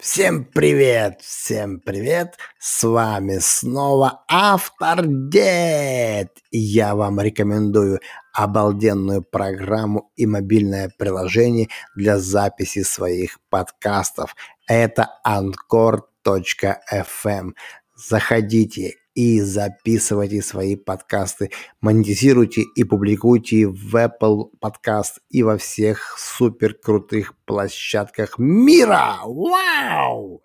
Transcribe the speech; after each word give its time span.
Всем 0.00 0.44
привет, 0.44 1.22
всем 1.22 1.80
привет, 1.80 2.36
с 2.60 2.84
вами 2.84 3.38
снова 3.40 4.22
Автор 4.28 5.04
Дед. 5.04 6.38
Я 6.52 6.94
вам 6.94 7.20
рекомендую 7.20 7.98
обалденную 8.32 9.22
программу 9.24 10.12
и 10.14 10.24
мобильное 10.24 10.88
приложение 10.96 11.66
для 11.96 12.16
записи 12.18 12.84
своих 12.84 13.40
подкастов. 13.50 14.36
Это 14.68 15.08
Anchor.fm. 15.26 15.94
Заходите 17.96 18.94
и 19.18 19.40
записывайте 19.40 20.40
свои 20.42 20.76
подкасты, 20.76 21.50
монетизируйте 21.80 22.62
и 22.76 22.84
публикуйте 22.84 23.66
в 23.66 23.96
Apple 23.96 24.50
Podcast 24.62 25.14
и 25.28 25.42
во 25.42 25.58
всех 25.58 26.16
супер 26.16 26.74
крутых 26.74 27.34
площадках 27.44 28.38
мира. 28.38 29.16
Вау! 29.24 30.40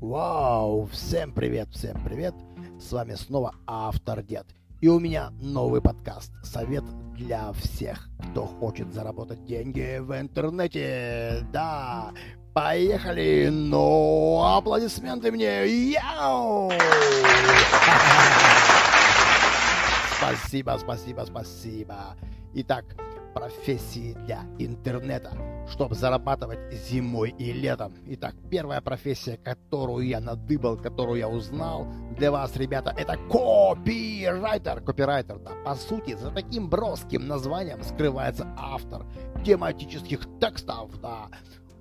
Вау! 0.00 0.88
Всем 0.92 1.32
привет, 1.32 1.70
всем 1.70 2.00
привет! 2.04 2.34
С 2.78 2.92
вами 2.92 3.14
снова 3.14 3.56
Автор 3.66 4.22
Дед. 4.22 4.46
И 4.80 4.86
у 4.86 5.00
меня 5.00 5.30
новый 5.40 5.82
подкаст. 5.82 6.30
Совет 6.44 6.84
для 7.16 7.52
всех, 7.54 8.08
кто 8.30 8.46
хочет 8.46 8.94
заработать 8.94 9.44
деньги 9.44 9.98
в 9.98 10.18
интернете. 10.18 11.44
Да, 11.52 12.12
Поехали! 12.52 13.48
Ну, 13.50 14.42
аплодисменты 14.44 15.30
мне! 15.30 15.66
Яу! 15.92 16.72
Спасибо, 20.16 20.76
спасибо, 20.78 21.24
спасибо. 21.26 22.16
Итак, 22.54 22.84
профессии 23.34 24.14
для 24.24 24.42
интернета, 24.58 25.32
чтобы 25.68 25.94
зарабатывать 25.94 26.58
зимой 26.72 27.30
и 27.38 27.52
летом. 27.52 27.94
Итак, 28.06 28.34
первая 28.50 28.80
профессия, 28.80 29.36
которую 29.36 30.06
я 30.06 30.20
надыбал, 30.20 30.76
которую 30.76 31.18
я 31.18 31.28
узнал 31.28 31.86
для 32.16 32.32
вас, 32.32 32.56
ребята, 32.56 32.92
это 32.96 33.16
копирайтер. 33.16 34.80
Копирайтер, 34.80 35.38
да. 35.38 35.52
По 35.64 35.74
сути, 35.76 36.16
за 36.16 36.30
таким 36.30 36.68
броским 36.68 37.26
названием 37.28 37.82
скрывается 37.82 38.46
автор 38.58 39.06
тематических 39.44 40.20
текстов, 40.40 41.00
да. 41.00 41.28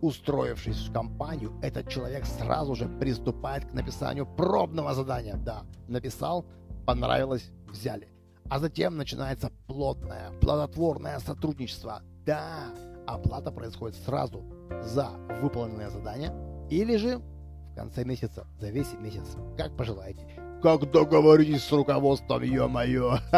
Устроившись 0.01 0.87
в 0.87 0.93
компанию, 0.93 1.53
этот 1.61 1.89
человек 1.89 2.25
сразу 2.25 2.73
же 2.75 2.87
приступает 2.87 3.65
к 3.65 3.73
написанию 3.73 4.25
пробного 4.25 4.93
задания. 4.93 5.35
Да, 5.35 5.63
написал, 5.87 6.45
понравилось, 6.85 7.51
взяли. 7.67 8.07
А 8.49 8.59
затем 8.59 8.95
начинается 8.97 9.51
плотное, 9.67 10.31
плодотворное 10.41 11.19
сотрудничество. 11.19 12.01
Да, 12.25 12.73
оплата 13.05 13.51
происходит 13.51 13.97
сразу 13.97 14.43
за 14.83 15.09
выполненное 15.41 15.89
задание 15.89 16.33
или 16.69 16.95
же 16.95 17.17
в 17.17 17.75
конце 17.75 18.05
месяца, 18.05 18.47
за 18.59 18.69
весь 18.69 18.93
месяц, 18.93 19.35
как 19.57 19.75
пожелаете. 19.75 20.25
Как 20.61 20.89
договоритесь 20.91 21.63
с 21.63 21.71
руководством, 21.71 22.41
ё-моё! 22.43 23.17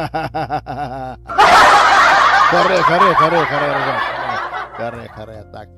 Харе, 2.52 2.78
харе, 2.82 3.14
харе, 3.14 3.46
харе, 3.46 4.00
харе, 4.76 5.08
харе, 5.08 5.44
так. 5.54 5.70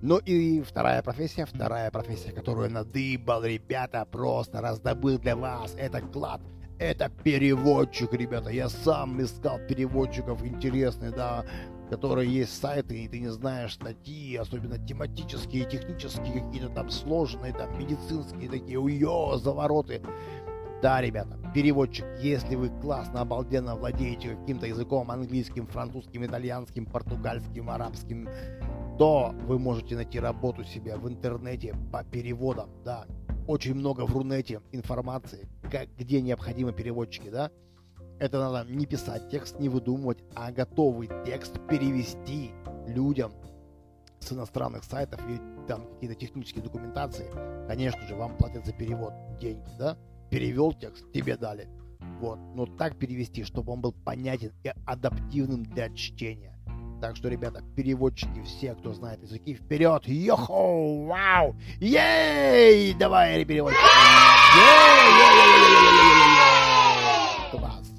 Ну 0.00 0.18
и 0.18 0.62
вторая 0.62 1.02
профессия, 1.02 1.44
вторая 1.44 1.90
профессия, 1.90 2.30
которую 2.30 2.70
надыбал, 2.70 3.42
ребята, 3.42 4.04
просто 4.04 4.60
раздобыл 4.60 5.18
для 5.18 5.34
вас. 5.34 5.74
Это 5.76 6.00
клад. 6.00 6.40
Это 6.78 7.10
переводчик, 7.24 8.12
ребята. 8.12 8.50
Я 8.50 8.68
сам 8.68 9.20
искал 9.20 9.58
переводчиков 9.68 10.44
интересные, 10.44 11.10
да, 11.10 11.44
которые 11.90 12.32
есть 12.32 12.56
сайты, 12.56 12.96
и 12.96 13.08
ты 13.08 13.18
не 13.18 13.32
знаешь 13.32 13.74
статьи, 13.74 14.36
особенно 14.36 14.78
тематические, 14.78 15.64
технические, 15.64 16.42
какие-то 16.44 16.68
там 16.68 16.90
сложные, 16.90 17.52
там 17.52 17.76
медицинские 17.76 18.48
такие, 18.48 18.78
уё, 18.78 19.36
завороты. 19.38 20.00
Да, 20.80 21.00
ребята, 21.00 21.36
переводчик, 21.52 22.06
если 22.20 22.54
вы 22.54 22.68
классно, 22.68 23.22
обалденно 23.22 23.74
владеете 23.74 24.36
каким-то 24.36 24.66
языком, 24.66 25.10
английским, 25.10 25.66
французским, 25.66 26.24
итальянским, 26.24 26.86
португальским, 26.86 27.68
арабским, 27.68 28.28
то 28.98 29.32
вы 29.46 29.58
можете 29.58 29.94
найти 29.94 30.18
работу 30.18 30.64
себе 30.64 30.96
в 30.96 31.08
интернете 31.08 31.74
по 31.92 32.02
переводам, 32.04 32.70
да. 32.84 33.06
Очень 33.46 33.74
много 33.74 34.04
в 34.04 34.14
Рунете 34.14 34.60
информации, 34.72 35.48
как, 35.70 35.88
где 35.96 36.20
необходимы 36.20 36.72
переводчики, 36.72 37.30
да. 37.30 37.50
Это 38.18 38.40
надо 38.40 38.68
не 38.70 38.86
писать 38.86 39.30
текст, 39.30 39.60
не 39.60 39.68
выдумывать, 39.68 40.18
а 40.34 40.50
готовый 40.50 41.08
текст 41.24 41.54
перевести 41.68 42.50
людям 42.88 43.32
с 44.18 44.32
иностранных 44.32 44.82
сайтов 44.82 45.20
и 45.28 45.38
там 45.68 45.86
какие-то 45.94 46.16
технические 46.16 46.64
документации. 46.64 47.30
Конечно 47.68 48.04
же, 48.08 48.16
вам 48.16 48.36
платят 48.36 48.66
за 48.66 48.72
перевод 48.72 49.12
деньги, 49.40 49.70
да. 49.78 49.96
Перевел 50.30 50.72
текст, 50.72 51.10
тебе 51.12 51.36
дали. 51.36 51.68
Вот. 52.20 52.38
Но 52.54 52.66
так 52.66 52.98
перевести, 52.98 53.44
чтобы 53.44 53.72
он 53.72 53.80
был 53.80 53.92
понятен 53.92 54.52
и 54.64 54.72
адаптивным 54.84 55.62
для 55.62 55.88
чтения. 55.94 56.57
Так 57.00 57.14
что, 57.14 57.28
ребята, 57.28 57.62
переводчики, 57.76 58.42
все, 58.44 58.74
кто 58.74 58.92
знает 58.92 59.22
языки, 59.22 59.54
вперед! 59.54 60.02
Йохо! 60.08 61.06
Вау! 61.06 61.54
Ей! 61.78 62.92
Давай, 62.94 63.44
переводчики! 63.44 63.80
Класс! 67.52 67.92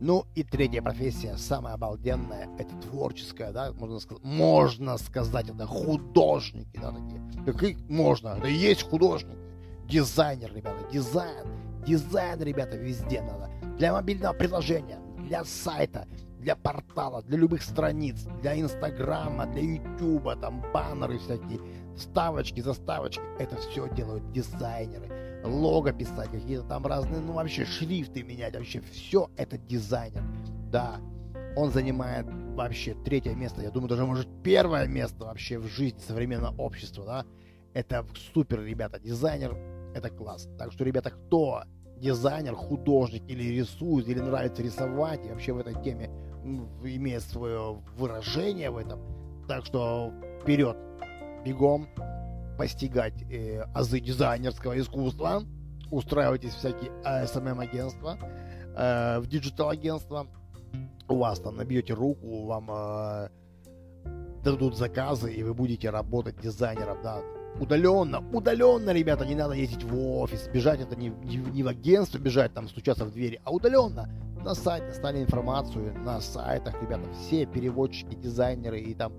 Ну 0.00 0.24
и 0.36 0.44
третья 0.44 0.82
профессия, 0.82 1.36
самая 1.36 1.74
обалденная, 1.74 2.48
это 2.60 2.72
творческая, 2.76 3.50
да, 3.50 3.72
можно 3.72 3.98
сказать, 3.98 4.22
можно 4.22 4.96
сказать, 4.98 5.48
это 5.48 5.66
художники, 5.66 6.78
да, 6.78 6.92
такие. 6.92 7.44
Какие 7.44 7.76
можно? 7.92 8.40
И 8.46 8.52
есть 8.52 8.88
художник. 8.88 9.36
Дизайнер, 9.88 10.54
ребята, 10.54 10.88
дизайн. 10.92 11.46
Дизайн, 11.84 12.40
ребята, 12.40 12.76
везде 12.76 13.20
надо. 13.20 13.50
Для 13.78 13.92
мобильного 13.92 14.32
приложения, 14.34 15.00
для 15.18 15.44
сайта, 15.44 16.06
для 16.48 16.56
портала, 16.56 17.22
для 17.22 17.36
любых 17.36 17.62
страниц, 17.62 18.22
для 18.40 18.58
Инстаграма, 18.58 19.44
для 19.44 19.60
Ютуба, 19.60 20.34
там 20.34 20.64
баннеры 20.72 21.18
всякие, 21.18 21.60
ставочки, 21.94 22.62
заставочки. 22.62 23.20
Это 23.38 23.56
все 23.56 23.86
делают 23.94 24.32
дизайнеры. 24.32 25.42
Лого 25.44 25.92
писать, 25.92 26.30
какие-то 26.30 26.64
там 26.64 26.86
разные, 26.86 27.20
ну 27.20 27.34
вообще 27.34 27.66
шрифты 27.66 28.22
менять, 28.22 28.56
вообще 28.56 28.80
все 28.80 29.28
это 29.36 29.58
дизайнер. 29.58 30.22
Да, 30.72 30.96
он 31.54 31.70
занимает 31.70 32.24
вообще 32.56 32.94
третье 33.04 33.34
место, 33.34 33.60
я 33.60 33.70
думаю, 33.70 33.90
даже 33.90 34.06
может 34.06 34.26
первое 34.42 34.86
место 34.86 35.26
вообще 35.26 35.58
в 35.58 35.66
жизни 35.66 35.98
современного 35.98 36.56
общества, 36.56 37.04
да. 37.04 37.26
Это 37.74 38.06
супер, 38.32 38.62
ребята, 38.62 38.98
дизайнер, 38.98 39.54
это 39.94 40.08
класс. 40.08 40.48
Так 40.56 40.72
что, 40.72 40.82
ребята, 40.82 41.10
кто 41.10 41.64
дизайнер, 41.98 42.54
художник 42.54 43.24
или 43.28 43.44
рисует, 43.58 44.08
или 44.08 44.18
нравится 44.18 44.62
рисовать, 44.62 45.26
и 45.26 45.28
вообще 45.28 45.52
в 45.52 45.58
этой 45.58 45.74
теме 45.82 46.10
имеет 46.84 47.22
свое 47.22 47.80
выражение 47.96 48.70
в 48.70 48.76
этом. 48.76 49.00
Так 49.46 49.64
что 49.64 50.12
вперед, 50.42 50.76
бегом, 51.44 51.88
постигать 52.58 53.22
э, 53.30 53.62
азы 53.74 54.00
дизайнерского 54.00 54.78
искусства, 54.78 55.42
устраивайтесь 55.90 56.52
в 56.52 56.58
всякие 56.58 56.90
SMM-агентства, 57.04 58.18
э, 58.76 59.18
в 59.20 59.26
digital-агентства, 59.26 60.26
у 61.08 61.16
вас 61.16 61.40
там 61.40 61.56
набьете 61.56 61.94
руку, 61.94 62.46
вам 62.46 62.68
э, 62.70 63.28
дадут 64.44 64.76
заказы, 64.76 65.32
и 65.32 65.42
вы 65.42 65.54
будете 65.54 65.90
работать 65.90 66.40
дизайнером, 66.40 66.98
да, 67.02 67.20
удаленно, 67.60 68.22
удаленно, 68.32 68.90
ребята, 68.90 69.24
не 69.24 69.34
надо 69.34 69.54
ездить 69.54 69.84
в 69.84 69.96
офис, 70.20 70.48
бежать 70.52 70.80
это 70.80 70.96
не, 70.96 71.08
не, 71.08 71.36
не 71.36 71.62
в 71.62 71.68
агентство 71.68 72.18
бежать, 72.18 72.52
там 72.54 72.68
стучаться 72.68 73.04
в 73.04 73.12
двери, 73.12 73.40
а 73.44 73.52
удаленно, 73.52 74.08
на 74.44 74.54
сайте 74.54 74.92
стали 74.92 75.22
информацию, 75.22 75.94
на 76.04 76.20
сайтах, 76.20 76.80
ребята, 76.82 77.10
все 77.12 77.46
переводчики, 77.46 78.14
дизайнеры 78.14 78.80
и 78.80 78.94
там 78.94 79.12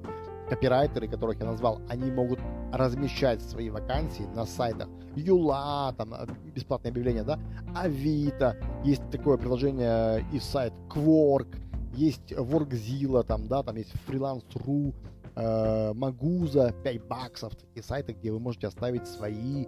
копирайтеры, 0.49 1.07
которых 1.07 1.39
я 1.39 1.45
назвал, 1.45 1.79
они 1.89 2.11
могут 2.11 2.39
размещать 2.73 3.41
свои 3.41 3.69
вакансии 3.69 4.23
на 4.35 4.45
сайтах. 4.45 4.89
Юла, 5.15 5.93
там 5.97 6.13
бесплатное 6.55 6.91
объявление, 6.91 7.23
да, 7.23 7.39
Авито, 7.75 8.57
есть 8.83 9.07
такое 9.11 9.37
приложение 9.37 10.25
и 10.33 10.39
сайт 10.39 10.73
Quark, 10.89 11.55
есть 11.93 12.31
Workzilla, 12.31 13.23
там, 13.23 13.47
да, 13.47 13.63
там 13.63 13.75
есть 13.75 13.91
Freelance.ru, 14.07 14.93
э, 15.35 15.93
Магуза, 15.93 16.73
5 16.83 17.07
баксов, 17.07 17.55
такие 17.55 17.83
сайты, 17.83 18.13
где 18.13 18.31
вы 18.31 18.39
можете 18.39 18.67
оставить 18.67 19.07
свои 19.07 19.65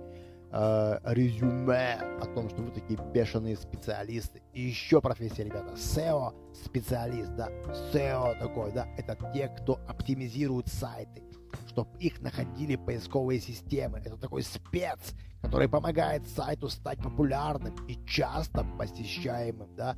э, 0.51 0.99
резюме 1.05 1.95
о 2.21 2.25
том, 2.25 2.49
что 2.49 2.61
вы 2.61 2.71
такие 2.71 2.99
бешеные 3.13 3.55
специалисты. 3.55 4.41
И 4.53 4.61
еще 4.61 5.01
профессия, 5.01 5.43
ребята, 5.43 5.73
SEO 5.73 6.33
специалист, 6.53 7.31
да, 7.35 7.49
SEO 7.93 8.37
такой, 8.39 8.71
да, 8.71 8.87
это 8.97 9.17
те, 9.33 9.47
кто 9.47 9.79
оптимизирует 9.87 10.67
сайты, 10.67 11.23
чтобы 11.67 11.89
их 11.99 12.21
находили 12.21 12.75
поисковые 12.75 13.39
системы. 13.39 13.99
Это 13.99 14.17
такой 14.17 14.43
спец, 14.43 15.13
который 15.41 15.69
помогает 15.69 16.27
сайту 16.27 16.69
стать 16.69 16.99
популярным 16.99 17.75
и 17.87 17.97
часто 18.05 18.65
посещаемым, 18.77 19.75
да. 19.75 19.95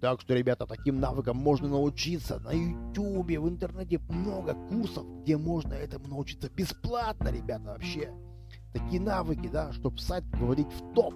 Так 0.00 0.20
что, 0.20 0.34
ребята, 0.34 0.66
таким 0.66 0.98
навыкам 0.98 1.36
можно 1.36 1.68
научиться 1.68 2.40
на 2.40 2.50
YouTube, 2.50 3.28
в 3.28 3.48
интернете 3.48 4.00
много 4.08 4.54
курсов, 4.68 5.06
где 5.22 5.36
можно 5.36 5.74
этому 5.74 6.08
научиться 6.08 6.50
бесплатно, 6.50 7.28
ребята, 7.28 7.66
вообще. 7.66 8.12
Такие 8.72 9.00
навыки, 9.00 9.48
да, 9.52 9.72
чтобы 9.72 9.98
сайт 9.98 10.24
выводить 10.38 10.72
в 10.72 10.94
топ 10.94 11.14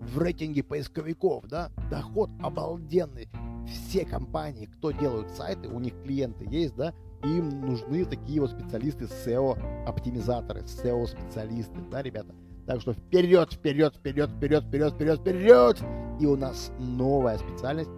в 0.00 0.18
рейтинге 0.18 0.62
поисковиков, 0.62 1.46
да, 1.48 1.70
доход 1.90 2.30
обалденный. 2.40 3.28
Все 3.66 4.04
компании, 4.04 4.66
кто 4.66 4.92
делают 4.92 5.30
сайты, 5.30 5.68
у 5.68 5.80
них 5.80 5.94
клиенты 6.02 6.46
есть, 6.48 6.76
да, 6.76 6.94
им 7.24 7.60
нужны 7.62 8.04
такие 8.04 8.40
вот 8.40 8.50
специалисты 8.50 9.04
SEO-оптимизаторы, 9.04 10.60
SEO-специалисты, 10.60 11.80
да, 11.90 12.02
ребята. 12.02 12.34
Так 12.66 12.80
что 12.80 12.92
вперед, 12.92 13.52
вперед, 13.52 13.94
вперед, 13.96 14.30
вперед, 14.30 14.64
вперед, 14.64 14.94
вперед, 14.94 15.20
вперед! 15.20 15.82
И 16.20 16.26
у 16.26 16.36
нас 16.36 16.72
новая 16.78 17.38
специальность, 17.38 17.90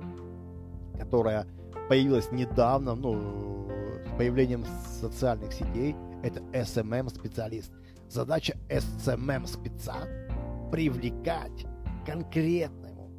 которая 0.99 1.47
появилась 1.89 2.31
недавно, 2.33 2.95
ну, 2.95 3.69
с 4.07 4.19
появлением 4.19 4.65
социальных 5.01 5.53
сетей, 5.53 5.97
это 6.23 6.41
SMM-специалист. 6.53 7.73
Задача 8.09 8.57
SMM-спеца 8.69 10.09
привлекать 10.73 11.67
конкретному, 12.07 13.11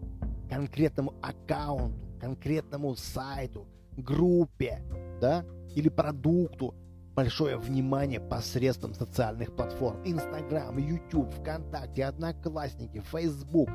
конкретному 0.49 1.13
аккаунту, 1.21 1.99
конкретному 2.19 2.95
сайту, 2.95 3.67
группе, 3.97 4.81
да, 5.21 5.45
или 5.75 5.89
продукту 5.89 6.73
большое 7.15 7.57
внимание 7.57 8.19
посредством 8.19 8.93
социальных 8.93 9.55
платформ. 9.55 10.01
Инстаграм, 10.05 10.75
YouTube, 10.77 11.31
ВКонтакте, 11.33 12.05
Одноклассники, 12.05 13.03
Facebook, 13.11 13.69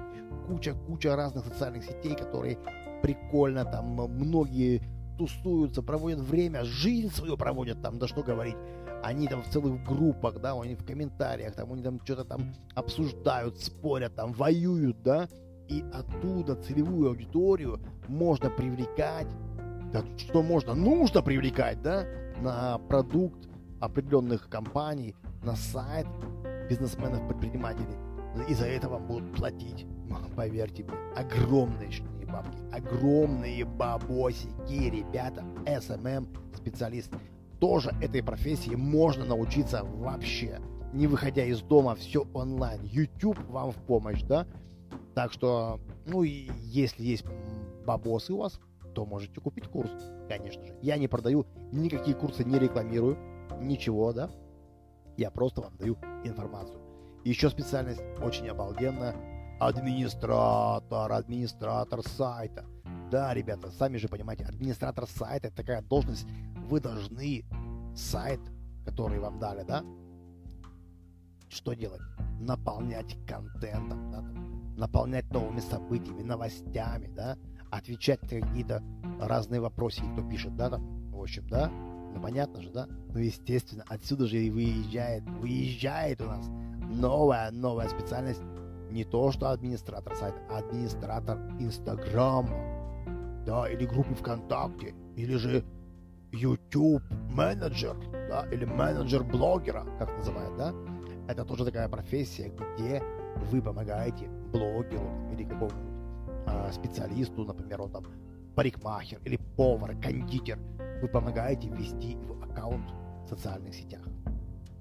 куча-куча 0.49 1.14
разных 1.14 1.44
социальных 1.44 1.84
сетей, 1.84 2.16
которые 2.16 2.58
прикольно 3.02 3.64
там 3.64 3.87
многие 3.87 4.82
тусуются, 5.16 5.82
проводят 5.82 6.20
время, 6.20 6.64
жизнь 6.64 7.11
свою 7.11 7.37
проводят 7.37 7.82
там, 7.82 7.99
да 7.99 8.08
что 8.08 8.22
говорить. 8.22 8.56
Они 9.05 9.29
там 9.29 9.43
в 9.43 9.49
целых 9.49 9.85
группах, 9.85 10.41
да, 10.41 10.59
они 10.61 10.75
в 10.75 10.85
комментариях, 10.85 11.55
там 11.55 11.73
они 11.73 11.83
там 11.83 12.01
что-то 12.05 12.25
там 12.25 12.55
обсуждают, 12.75 13.61
спорят, 13.61 14.15
там 14.15 14.33
воюют, 14.33 15.03
да, 15.03 15.29
и 15.69 15.85
оттуда 15.93 16.56
целевую 16.56 17.11
аудиторию 17.11 17.81
можно 18.09 18.51
привлекать 18.51 19.29
да, 19.95 20.03
что 20.19 20.43
можно, 20.43 20.75
нужно 20.75 21.23
привлекать, 21.23 21.81
да, 21.81 22.05
на 22.41 22.79
продукт 22.79 23.49
определенных 23.81 24.49
компаний, 24.49 25.15
на 25.45 25.55
сайт 25.55 26.07
бизнесменов, 26.69 27.27
предпринимателей. 27.29 27.97
И 28.49 28.55
за 28.55 28.67
это 28.67 28.89
вам 28.89 29.07
будут 29.07 29.33
платить, 29.37 29.87
поверьте 30.35 30.83
мне, 30.83 30.95
огромные 31.17 31.91
бабки, 32.27 32.59
огромные 32.73 33.65
бабосики, 33.65 34.91
ребята, 34.91 35.45
SMM 35.65 36.27
специалист. 36.57 37.12
Тоже 37.61 37.95
этой 38.01 38.23
профессии 38.23 38.75
можно 38.75 39.25
научиться 39.25 39.85
вообще, 39.85 40.61
не 40.93 41.06
выходя 41.06 41.45
из 41.45 41.61
дома, 41.61 41.95
все 41.95 42.27
онлайн. 42.35 42.83
YouTube 42.85 43.39
вам 43.49 43.73
в 43.73 43.77
помощь, 43.77 44.23
да? 44.23 44.47
Так 45.15 45.33
что, 45.33 45.81
ну 46.06 46.23
и 46.23 46.51
если 46.61 47.03
есть 47.05 47.25
бабосы 47.87 48.33
у 48.33 48.39
вас, 48.39 48.61
то 48.95 49.05
можете 49.05 49.41
купить 49.41 49.69
курс, 49.69 49.91
конечно 50.29 50.65
же. 50.65 50.77
Я 50.83 50.97
не 50.97 51.09
продаю, 51.09 51.47
никакие 51.73 52.17
курсы 52.17 52.45
не 52.45 52.59
рекламирую, 52.59 53.19
ничего, 53.61 54.12
да. 54.12 54.31
Я 55.17 55.31
просто 55.31 55.62
вам 55.62 55.77
даю 55.77 55.97
информацию. 56.25 56.81
Еще 57.25 57.49
специальность 57.50 58.03
очень 58.23 58.49
обалденная. 58.49 59.15
Администратор, 59.61 61.12
администратор 61.12 62.03
сайта. 62.03 62.67
Да, 63.11 63.33
ребята, 63.33 63.71
сами 63.71 63.97
же 63.97 64.09
понимаете, 64.09 64.45
администратор 64.45 65.07
сайта 65.07 65.49
это 65.49 65.57
такая 65.57 65.83
должность. 65.83 66.27
Вы 66.64 66.81
должны 66.81 67.44
сайт, 67.94 68.40
который 68.84 69.19
вам 69.19 69.38
дали, 69.38 69.62
да, 69.64 69.84
что 71.49 71.75
делать? 71.75 72.00
Наполнять 72.40 73.16
контентом, 73.26 74.11
да, 74.11 74.20
наполнять 74.76 75.31
новыми 75.31 75.61
событиями, 75.61 76.22
новостями, 76.22 77.08
да, 77.14 77.37
отвечать 77.70 78.22
на 78.22 78.40
какие-то 78.40 78.82
разные 79.20 79.61
вопросы, 79.61 80.02
кто 80.12 80.28
пишет, 80.28 80.56
да, 80.56 80.70
там, 80.70 81.11
в 81.12 81.20
общем, 81.20 81.46
да, 81.49 81.70
ну 82.14 82.20
понятно 82.20 82.62
же, 82.62 82.70
да? 82.70 82.87
Ну, 82.87 83.19
естественно, 83.19 83.84
отсюда 83.88 84.26
же 84.26 84.38
и 84.38 84.50
выезжает, 84.50 85.22
выезжает 85.40 86.20
у 86.20 86.26
нас 86.26 86.46
новая, 86.88 87.50
новая 87.50 87.88
специальность, 87.88 88.43
не 88.90 89.05
то 89.05 89.32
что 89.32 89.50
администратор 89.50 90.14
сайта, 90.16 90.38
а 90.50 90.58
администратор 90.58 91.38
Инстаграма, 91.58 93.44
да, 93.44 93.69
или 93.69 93.84
группы 93.84 94.14
ВКонтакте, 94.14 94.94
или 95.16 95.37
же 95.37 95.64
YouTube 96.35 97.03
менеджер, 97.31 97.97
да, 98.29 98.47
или 98.53 98.65
менеджер 98.65 99.23
блогера, 99.25 99.85
как 99.99 100.17
называют, 100.17 100.57
да? 100.57 100.75
Это 101.29 101.45
тоже 101.45 101.65
такая 101.65 101.89
профессия, 101.89 102.53
где 102.79 103.03
вы 103.51 103.63
помогаете 103.63 104.29
блогеру 104.53 105.11
или 105.33 105.45
какому-нибудь 105.45 105.73
э, 106.47 106.73
специалисту, 106.73 107.45
например, 107.45 107.83
он 107.83 107.91
там 107.91 108.05
парикмахер 108.55 109.21
или 109.25 109.39
повар, 109.57 109.97
кондитер, 110.01 110.59
вы 111.01 111.09
помогаете 111.09 111.69
ввести 111.69 112.13
его 112.13 112.43
аккаунт 112.43 112.91
в 113.25 113.29
социальных 113.29 113.75
сетях. 113.75 114.03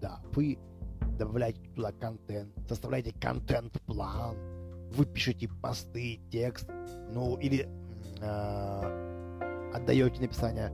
Да, 0.01 0.19
вы 0.33 0.57
добавляете 1.17 1.61
туда 1.75 1.91
контент, 1.91 2.51
составляете 2.67 3.13
контент-план, 3.19 4.35
вы 4.91 5.05
пишете 5.05 5.49
посты, 5.61 6.19
текст, 6.29 6.69
ну 7.09 7.37
или 7.37 7.67
э, 8.21 9.71
отдаете 9.73 10.21
написание 10.21 10.71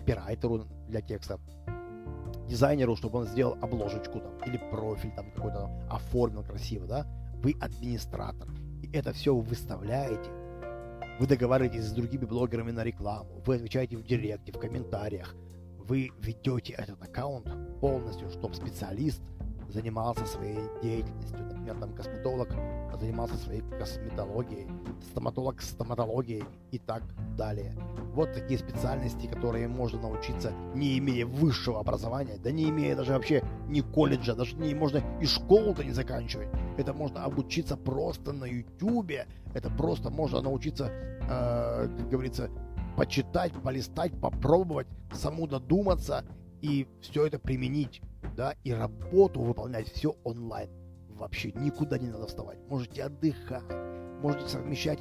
копирайтеру 0.00 0.64
для 0.88 1.02
текста, 1.02 1.38
дизайнеру, 2.48 2.96
чтобы 2.96 3.18
он 3.18 3.26
сделал 3.26 3.58
обложечку 3.60 4.20
там, 4.20 4.38
или 4.46 4.56
профиль 4.56 5.12
там 5.14 5.30
какой-то 5.32 5.70
оформил 5.90 6.42
красиво, 6.42 6.86
да, 6.86 7.06
вы 7.42 7.54
администратор. 7.60 8.48
Это 8.94 9.12
все 9.12 9.34
выставляете, 9.34 10.30
вы 11.20 11.26
договариваетесь 11.26 11.84
с 11.84 11.92
другими 11.92 12.24
блогерами 12.24 12.70
на 12.70 12.82
рекламу, 12.82 13.42
вы 13.44 13.56
отвечаете 13.56 13.98
в 13.98 14.02
директе, 14.02 14.52
в 14.52 14.58
комментариях, 14.58 15.34
вы 15.78 16.10
ведете 16.18 16.72
этот 16.72 17.02
аккаунт 17.02 17.46
полностью, 17.80 18.30
чтобы 18.30 18.54
специалист 18.54 19.20
занимался 19.70 20.26
своей 20.26 20.60
деятельностью. 20.82 21.38
Например, 21.38 21.76
там 21.76 21.92
косметолог 21.94 22.48
занимался 23.00 23.36
своей 23.36 23.62
косметологией, 23.78 24.68
стоматолог 25.10 25.62
стоматологией 25.62 26.44
и 26.70 26.78
так 26.78 27.02
далее. 27.36 27.74
Вот 28.12 28.32
такие 28.32 28.58
специальности, 28.58 29.26
которые 29.26 29.68
можно 29.68 30.00
научиться, 30.00 30.52
не 30.74 30.98
имея 30.98 31.26
высшего 31.26 31.80
образования, 31.80 32.36
да 32.38 32.50
не 32.50 32.68
имея 32.68 32.96
даже 32.96 33.12
вообще 33.12 33.42
ни 33.68 33.80
колледжа, 33.80 34.34
даже 34.34 34.56
не 34.56 34.74
можно 34.74 35.02
и 35.20 35.26
школу-то 35.26 35.82
не 35.84 35.92
заканчивать. 35.92 36.48
Это 36.76 36.92
можно 36.92 37.24
обучиться 37.24 37.76
просто 37.76 38.32
на 38.32 38.44
ютюбе, 38.44 39.26
это 39.54 39.70
просто 39.70 40.10
можно 40.10 40.40
научиться, 40.42 40.90
э, 40.90 41.88
как 41.98 42.08
говорится, 42.10 42.50
почитать, 42.96 43.52
полистать, 43.62 44.20
попробовать, 44.20 44.86
саму 45.12 45.46
додуматься 45.46 46.24
и 46.62 46.86
все 47.00 47.26
это 47.26 47.38
применить 47.38 48.02
да, 48.36 48.54
и 48.64 48.72
работу 48.72 49.40
выполнять 49.40 49.90
все 49.92 50.16
онлайн. 50.24 50.70
Вообще 51.08 51.52
никуда 51.52 51.98
не 51.98 52.08
надо 52.08 52.26
вставать. 52.26 52.58
Можете 52.68 53.04
отдыхать, 53.04 53.64
можете 54.22 54.48
совмещать 54.48 55.00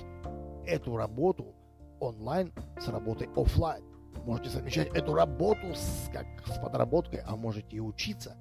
эту 0.65 0.97
работу 0.97 1.55
онлайн 1.99 2.53
с 2.79 2.87
работой 2.87 3.29
офлайн. 3.35 3.83
Можете 4.25 4.49
совмещать 4.49 4.89
эту 4.89 5.13
работу 5.13 5.73
с, 5.73 6.09
как 6.11 6.25
с 6.45 6.59
подработкой, 6.59 7.21
а 7.25 7.35
можете 7.35 7.77
и 7.77 7.79
учиться, 7.79 8.35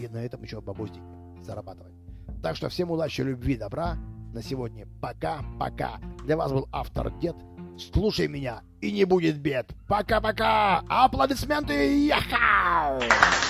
и 0.00 0.06
на 0.08 0.18
этом 0.18 0.42
еще 0.42 0.60
бабосик 0.60 1.02
зарабатывать. 1.40 1.94
Так 2.42 2.56
что 2.56 2.68
всем 2.68 2.90
удачи, 2.90 3.20
любви, 3.22 3.56
добра. 3.56 3.96
На 4.32 4.42
сегодня 4.42 4.86
пока-пока. 5.00 5.98
Для 6.24 6.36
вас 6.36 6.52
был 6.52 6.68
автор 6.72 7.10
Дед. 7.18 7.36
Слушай 7.76 8.28
меня, 8.28 8.62
и 8.80 8.92
не 8.92 9.04
будет 9.04 9.38
бед. 9.38 9.72
Пока-пока. 9.88 10.82
Аплодисменты. 10.88 12.06
Яха! 12.06 12.63
Wow. 12.94 13.43